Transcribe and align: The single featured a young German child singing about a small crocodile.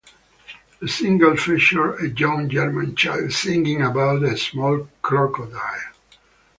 The 0.79 0.87
single 0.87 1.37
featured 1.37 2.01
a 2.01 2.09
young 2.09 2.49
German 2.49 2.95
child 2.95 3.31
singing 3.33 3.83
about 3.83 4.23
a 4.23 4.35
small 4.35 4.87
crocodile. 5.03 5.91